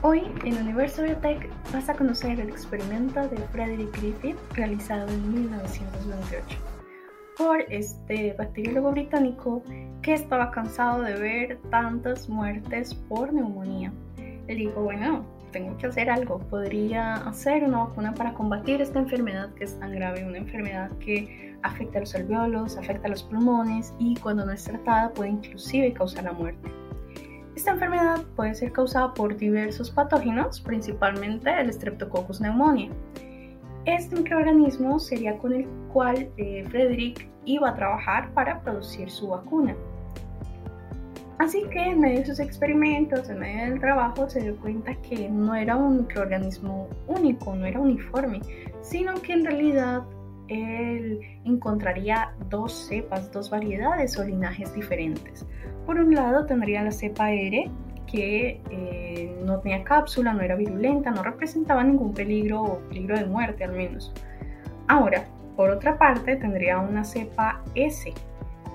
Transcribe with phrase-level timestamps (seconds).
[0.00, 6.56] Hoy en Universo Biotech vas a conocer el experimento de Frederick Griffith realizado en 1928
[7.36, 9.60] por este bacteriólogo británico
[10.02, 13.92] que estaba cansado de ver tantas muertes por neumonía.
[14.46, 19.52] Él dijo, bueno, tengo que hacer algo, podría hacer una vacuna para combatir esta enfermedad
[19.54, 23.92] que es tan grave, una enfermedad que afecta a los alveolos, afecta a los pulmones
[23.98, 26.77] y cuando no es tratada puede inclusive causar la muerte.
[27.58, 32.92] Esta enfermedad puede ser causada por diversos patógenos, principalmente el Streptococcus pneumoniae.
[33.84, 39.74] Este microorganismo sería con el cual eh, Frederick iba a trabajar para producir su vacuna.
[41.40, 45.28] Así que en medio de sus experimentos, en medio del trabajo, se dio cuenta que
[45.28, 48.40] no era un microorganismo único, no era uniforme,
[48.82, 50.04] sino que en realidad
[50.48, 55.46] él encontraría dos cepas, dos variedades o linajes diferentes.
[55.86, 57.70] Por un lado tendría la cepa R,
[58.06, 63.26] que eh, no tenía cápsula, no era virulenta, no representaba ningún peligro o peligro de
[63.26, 64.12] muerte al menos.
[64.86, 65.24] Ahora,
[65.56, 68.12] por otra parte, tendría una cepa S,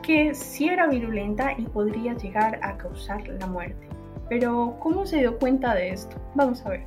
[0.01, 3.87] que sí era virulenta y podría llegar a causar la muerte.
[4.29, 6.17] Pero, ¿cómo se dio cuenta de esto?
[6.35, 6.83] Vamos a ver.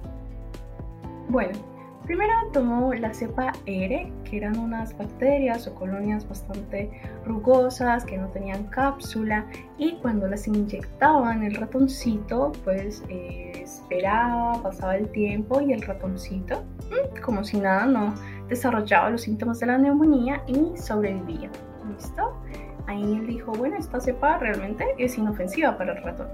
[1.28, 1.58] Bueno,
[2.06, 6.88] Primero tomó la cepa R, que eran unas bacterias o colonias bastante
[7.24, 14.96] rugosas que no tenían cápsula y cuando las inyectaban el ratoncito pues eh, esperaba, pasaba
[14.96, 18.14] el tiempo y el ratoncito, mm, como si nada, no
[18.48, 21.50] desarrollaba los síntomas de la neumonía y sobrevivía.
[21.88, 22.41] ¿Listo?
[22.86, 26.28] Ahí él dijo, bueno, esta cepa realmente es inofensiva para el ratón.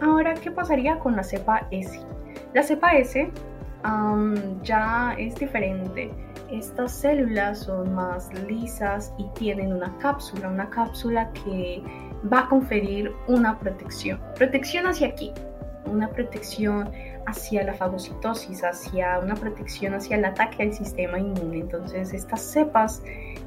[0.00, 2.00] Ahora, ¿qué pasaría con la cepa S?
[2.54, 3.30] La cepa S
[4.62, 6.10] ya es diferente.
[6.50, 11.82] Estas células son más lisas y tienen una cápsula, una cápsula que
[12.32, 14.20] va a conferir una protección.
[14.36, 15.32] Protección hacia aquí,
[15.84, 16.90] una protección
[17.26, 21.58] hacia la fagocitosis, hacia una protección hacia el ataque al sistema inmune.
[21.58, 23.02] Entonces estas cepas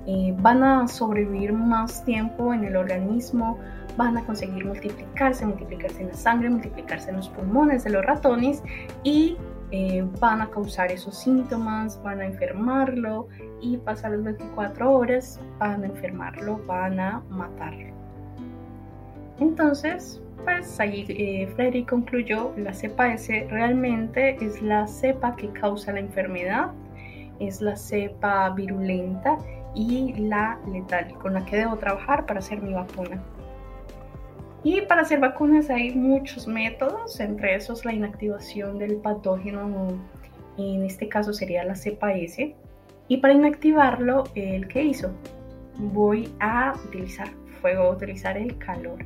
[0.05, 3.57] eh, van a sobrevivir más tiempo en el organismo,
[3.97, 8.61] van a conseguir multiplicarse, multiplicarse en la sangre, multiplicarse en los pulmones de los ratones
[9.03, 9.37] y
[9.71, 13.27] eh, van a causar esos síntomas, van a enfermarlo
[13.61, 17.93] y pasar las 24 horas van a enfermarlo, van a matarlo.
[19.39, 25.93] Entonces, pues ahí eh, Freddy concluyó, la cepa S realmente es la cepa que causa
[25.93, 26.71] la enfermedad,
[27.39, 29.37] es la cepa virulenta
[29.73, 33.21] y la letal con la que debo trabajar para hacer mi vacuna.
[34.63, 39.99] Y para hacer vacunas hay muchos métodos, entre esos la inactivación del patógeno,
[40.57, 42.55] en este caso sería la cepa S.
[43.07, 45.11] Y para inactivarlo, ¿el qué hizo?
[45.77, 47.27] Voy a utilizar
[47.59, 49.03] fuego, a utilizar el calor.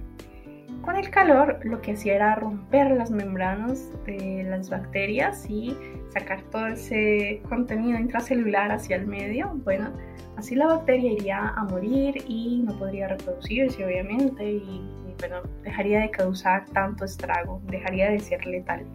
[0.82, 5.76] Con el calor lo que hacía era romper las membranas de las bacterias y
[6.10, 9.54] sacar todo ese contenido intracelular hacia el medio.
[9.64, 9.92] Bueno,
[10.38, 16.10] así la bacteria iría a morir y no podría reproducirse obviamente y pero dejaría de
[16.10, 18.86] causar tanto estrago, dejaría de ser letal.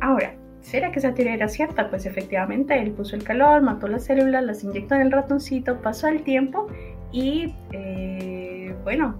[0.00, 1.88] Ahora, ¿será que esa teoría era cierta?
[1.90, 6.08] Pues efectivamente, él puso el calor, mató las células, las inyectó en el ratoncito, pasó
[6.08, 6.66] el tiempo
[7.12, 9.16] y, eh, bueno,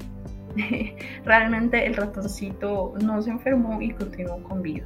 [1.24, 4.84] realmente el ratoncito no se enfermó y continuó con vida.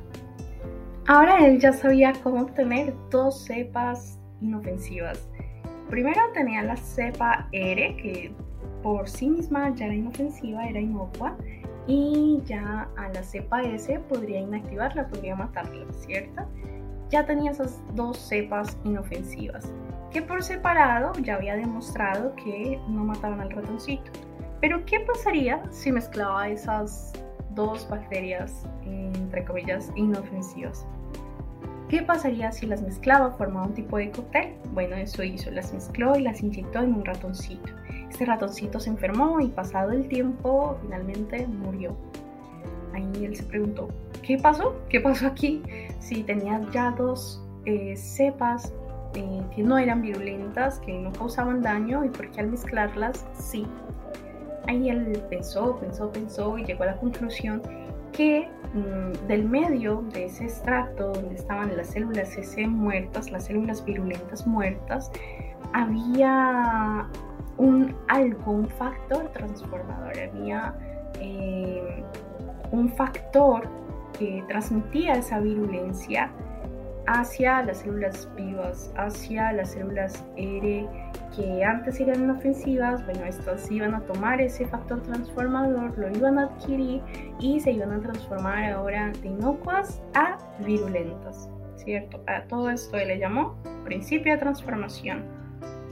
[1.06, 5.28] Ahora él ya sabía cómo obtener dos cepas inofensivas.
[5.88, 8.32] Primero tenía la cepa R, que
[8.83, 11.37] por sí misma ya era inofensiva, era inocua
[11.87, 16.43] y ya a la cepa S podría inactivarla, podría matarla, ¿cierto?
[17.11, 19.73] Ya tenía esas dos cepas inofensivas,
[20.11, 24.11] que por separado ya había demostrado que no mataban al ratoncito.
[24.61, 27.12] Pero ¿qué pasaría si mezclaba esas
[27.55, 30.87] dos bacterias, entre comillas, inofensivas?
[31.89, 34.55] ¿Qué pasaría si las mezclaba, formaba un tipo de cóctel?
[34.73, 37.73] Bueno, eso hizo, las mezcló y las inyectó en un ratoncito.
[38.10, 41.97] Este ratoncito se enfermó y pasado el tiempo finalmente murió.
[42.93, 43.88] Ahí él se preguntó,
[44.21, 44.75] ¿qué pasó?
[44.88, 45.62] ¿Qué pasó aquí?
[46.00, 48.75] Si tenía ya dos eh, cepas
[49.14, 53.67] eh, que no eran virulentas, que no causaban daño y por qué al mezclarlas sí.
[54.67, 57.62] Ahí él pensó, pensó, pensó y llegó a la conclusión
[58.12, 63.85] que mm, del medio de ese extracto donde estaban las células S muertas, las células
[63.85, 65.12] virulentas muertas,
[65.73, 67.08] había
[67.61, 70.75] un algo, factor transformador, había
[71.21, 72.03] eh,
[72.73, 73.69] un factor
[74.19, 76.31] que transmitía esa virulencia
[77.07, 80.89] hacia las células vivas, hacia las células R
[81.37, 86.45] que antes eran inofensivas, bueno, estas iban a tomar ese factor transformador, lo iban a
[86.45, 87.03] adquirir
[87.41, 92.23] y se iban a transformar ahora de inocuas a virulentas, ¿cierto?
[92.27, 93.55] A todo esto le llamó
[93.85, 95.39] principio de transformación,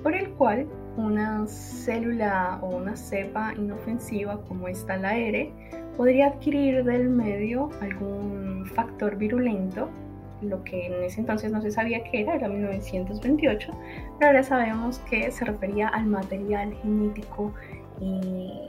[0.03, 0.67] por el cual
[0.97, 5.53] una célula o una cepa inofensiva como esta la R
[5.97, 9.89] podría adquirir del medio algún factor virulento
[10.43, 13.73] lo que en ese entonces no se sabía que era, era 1928,
[14.19, 17.53] pero ahora sabemos que se refería al material genético
[18.01, 18.69] eh,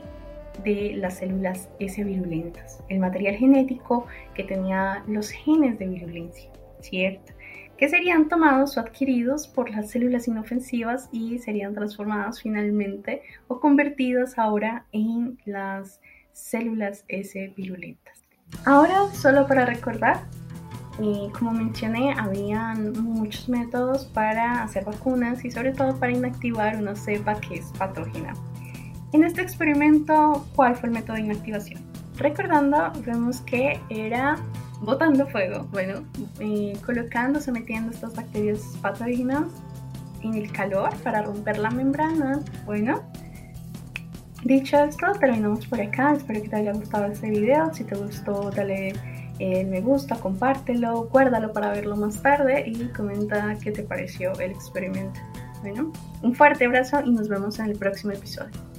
[0.64, 6.50] de las células S virulentas, el material genético que tenía los genes de virulencia,
[6.80, 7.32] ¿cierto?
[7.80, 14.38] Que serían tomados o adquiridos por las células inofensivas y serían transformados finalmente o convertidos
[14.38, 15.98] ahora en las
[16.32, 18.22] células S virulentas.
[18.66, 20.20] Ahora, solo para recordar,
[20.98, 26.94] y como mencioné, habían muchos métodos para hacer vacunas y sobre todo para inactivar una
[26.94, 28.34] cepa que es patógena.
[29.14, 31.80] En este experimento, ¿cuál fue el método de inactivación?
[32.18, 34.36] Recordando, vemos que era
[34.80, 36.04] botando fuego, bueno,
[36.38, 39.44] eh, colocando, sometiendo estas bacterias patógenas
[40.22, 42.40] en el calor para romper la membrana.
[42.66, 43.02] Bueno,
[44.44, 46.14] dicho esto, terminamos por acá.
[46.14, 47.72] Espero que te haya gustado este video.
[47.72, 48.92] Si te gustó, dale
[49.40, 55.18] me gusta, compártelo, guárdalo para verlo más tarde y comenta qué te pareció el experimento.
[55.62, 55.92] Bueno,
[56.22, 58.69] un fuerte abrazo y nos vemos en el próximo episodio.